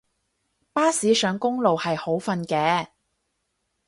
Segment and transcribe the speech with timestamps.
[0.73, 2.87] 巴士上公路係好瞓嘅